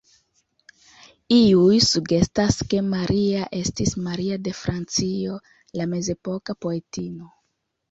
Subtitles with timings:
[1.35, 5.39] Iuj sugestas ke Maria estis Maria de Francio,
[5.83, 7.33] la mezepoka poetino.